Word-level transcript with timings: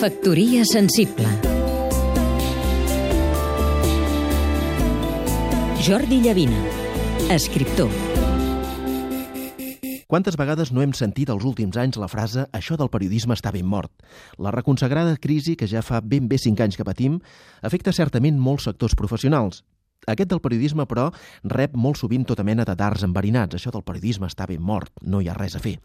Factoria 0.00 0.62
sensible 0.64 1.28
Jordi 5.84 6.22
Llavina, 6.24 6.62
escriptor 7.28 7.90
Quantes 10.06 10.38
vegades 10.40 10.72
no 10.72 10.80
hem 10.80 10.94
sentit 10.96 11.28
els 11.28 11.44
últims 11.44 11.76
anys 11.76 11.98
la 12.00 12.08
frase 12.08 12.46
«això 12.56 12.78
del 12.80 12.88
periodisme 12.88 13.36
està 13.36 13.52
ben 13.52 13.68
mort»? 13.68 13.92
La 14.40 14.54
reconsagrada 14.56 15.18
crisi 15.20 15.52
que 15.52 15.68
ja 15.68 15.84
fa 15.84 16.00
ben 16.00 16.32
bé 16.32 16.40
cinc 16.40 16.64
anys 16.64 16.80
que 16.80 16.88
patim 16.88 17.20
afecta 17.60 17.92
certament 17.92 18.40
molts 18.40 18.70
sectors 18.70 18.96
professionals. 18.96 19.60
Aquest 20.08 20.30
del 20.32 20.40
periodisme, 20.40 20.86
però, 20.88 21.10
rep 21.44 21.76
molt 21.76 22.00
sovint 22.00 22.24
tota 22.24 22.44
mena 22.46 22.64
de 22.64 22.72
darts 22.72 23.04
enverinats. 23.04 23.58
Això 23.58 23.68
del 23.68 23.84
periodisme 23.84 24.32
està 24.32 24.48
ben 24.48 24.64
mort, 24.64 24.94
no 25.02 25.20
hi 25.20 25.28
ha 25.28 25.36
res 25.36 25.58
a 25.58 25.60
fer. 25.60 25.76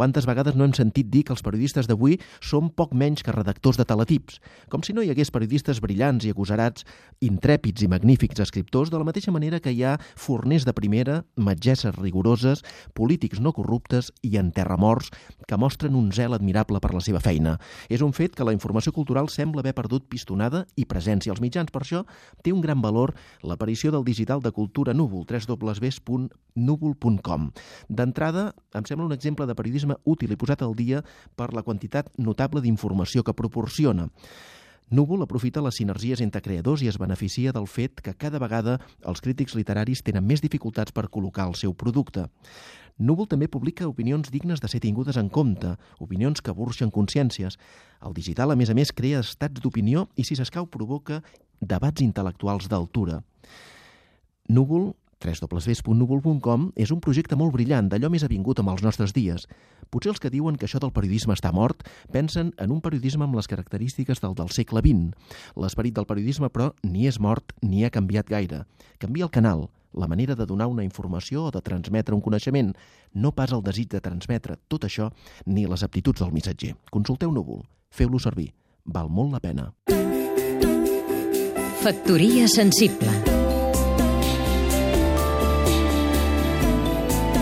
Quantes 0.00 0.24
vegades 0.24 0.54
no 0.56 0.64
hem 0.64 0.72
sentit 0.72 1.10
dir 1.12 1.20
que 1.28 1.34
els 1.34 1.42
periodistes 1.44 1.84
d'avui 1.84 2.14
són 2.40 2.70
poc 2.72 2.94
menys 2.96 3.20
que 3.20 3.34
redactors 3.36 3.76
de 3.76 3.84
teletips, 3.84 4.40
com 4.72 4.80
si 4.80 4.94
no 4.96 5.02
hi 5.04 5.10
hagués 5.12 5.28
periodistes 5.28 5.76
brillants 5.84 6.24
i 6.24 6.30
acusarats, 6.32 6.88
intrèpids 7.20 7.84
i 7.84 7.88
magnífics 7.92 8.40
escriptors, 8.40 8.88
de 8.88 8.96
la 8.96 9.04
mateixa 9.04 9.28
manera 9.28 9.60
que 9.60 9.68
hi 9.76 9.84
ha 9.84 10.00
forners 10.16 10.64
de 10.64 10.72
primera, 10.72 11.28
metgesses 11.36 11.92
rigoroses, 11.98 12.64
polítics 12.96 13.44
no 13.44 13.52
corruptes 13.52 14.08
i 14.24 14.40
enterramorts 14.40 15.12
que 15.44 15.60
mostren 15.60 15.92
un 15.98 16.08
zel 16.16 16.32
admirable 16.32 16.80
per 16.80 16.94
la 16.96 17.04
seva 17.04 17.20
feina. 17.20 17.60
És 17.92 18.00
un 18.00 18.16
fet 18.16 18.32
que 18.32 18.48
la 18.48 18.56
informació 18.56 18.96
cultural 18.96 19.28
sembla 19.28 19.60
haver 19.60 19.76
perdut 19.76 20.08
pistonada 20.08 20.64
i 20.80 20.88
presència 20.88 21.28
als 21.34 21.44
mitjans. 21.44 21.68
Per 21.68 21.84
això 21.84 22.08
té 22.40 22.56
un 22.56 22.64
gran 22.64 22.80
valor 22.80 23.12
l'aparició 23.44 23.92
del 23.92 24.08
digital 24.08 24.40
de 24.40 24.48
cultura 24.48 24.96
núvol, 24.96 25.28
www.núvol.com. 25.28 26.20
D'entrada, 27.90 28.56
em 28.72 28.84
sembla 28.88 29.04
un 29.04 29.12
exemple 29.12 29.44
de 29.44 29.54
periodisme 29.58 29.89
periodisme 29.90 29.96
útil 30.04 30.32
i 30.32 30.36
posat 30.36 30.62
al 30.62 30.74
dia 30.74 31.02
per 31.36 31.52
la 31.54 31.62
quantitat 31.62 32.10
notable 32.18 32.60
d'informació 32.60 33.22
que 33.22 33.34
proporciona. 33.34 34.08
Núvol 34.90 35.22
aprofita 35.22 35.62
les 35.62 35.76
sinergies 35.76 36.20
entre 36.20 36.42
creadors 36.42 36.82
i 36.82 36.88
es 36.88 36.98
beneficia 36.98 37.52
del 37.52 37.66
fet 37.66 38.00
que 38.02 38.14
cada 38.14 38.40
vegada 38.40 38.80
els 39.06 39.20
crítics 39.20 39.54
literaris 39.54 40.02
tenen 40.02 40.26
més 40.26 40.42
dificultats 40.42 40.92
per 40.92 41.08
col·locar 41.08 41.46
el 41.46 41.54
seu 41.54 41.74
producte. 41.74 42.26
Núvol 42.98 43.28
també 43.28 43.46
publica 43.48 43.86
opinions 43.88 44.30
dignes 44.30 44.60
de 44.60 44.68
ser 44.68 44.80
tingudes 44.80 45.16
en 45.16 45.30
compte, 45.30 45.76
opinions 46.00 46.42
que 46.42 46.52
burxen 46.52 46.90
consciències. 46.90 47.56
El 48.02 48.12
digital, 48.12 48.50
a 48.50 48.56
més 48.56 48.68
a 48.68 48.74
més, 48.74 48.92
crea 48.92 49.20
estats 49.20 49.62
d'opinió 49.62 50.08
i, 50.16 50.24
si 50.24 50.34
s'escau, 50.34 50.66
provoca 50.66 51.22
debats 51.60 52.02
intel·lectuals 52.02 52.68
d'altura. 52.68 53.22
Núvol 54.50 54.90
www.núvol.com 55.20 56.70
és 56.76 56.90
un 56.90 57.00
projecte 57.00 57.36
molt 57.36 57.52
brillant, 57.54 57.88
d'allò 57.90 58.10
més 58.10 58.24
avingut 58.24 58.60
amb 58.60 58.72
els 58.72 58.82
nostres 58.82 59.12
dies. 59.12 59.46
Potser 59.90 60.12
els 60.14 60.20
que 60.22 60.30
diuen 60.30 60.56
que 60.56 60.66
això 60.66 60.80
del 60.80 60.94
periodisme 60.96 61.34
està 61.36 61.52
mort 61.52 61.84
pensen 62.12 62.54
en 62.58 62.70
un 62.70 62.80
periodisme 62.80 63.26
amb 63.26 63.36
les 63.36 63.48
característiques 63.50 64.22
del 64.22 64.36
del 64.38 64.52
segle 64.54 64.80
XX. 64.80 65.12
L'esperit 65.56 65.94
del 65.96 66.06
periodisme, 66.06 66.48
però, 66.48 66.70
ni 66.82 67.06
és 67.06 67.20
mort 67.20 67.52
ni 67.62 67.84
ha 67.84 67.90
canviat 67.90 68.30
gaire. 68.30 68.64
Canvia 68.98 69.26
el 69.26 69.34
canal, 69.34 69.68
la 69.92 70.08
manera 70.08 70.34
de 70.34 70.46
donar 70.46 70.68
una 70.70 70.84
informació 70.84 71.46
o 71.48 71.50
de 71.50 71.60
transmetre 71.60 72.14
un 72.14 72.22
coneixement, 72.22 72.72
no 73.12 73.32
pas 73.32 73.52
el 73.52 73.64
desig 73.66 73.90
de 73.90 74.00
transmetre 74.00 74.56
tot 74.68 74.86
això 74.86 75.10
ni 75.46 75.66
les 75.66 75.82
aptituds 75.82 76.22
del 76.22 76.32
missatger. 76.32 76.76
Consulteu 76.90 77.32
Núvol, 77.34 77.64
feu-lo 77.90 78.22
servir, 78.22 78.52
val 78.84 79.10
molt 79.10 79.34
la 79.34 79.42
pena. 79.42 79.72
Factoria 81.80 82.46
sensible 82.46 83.29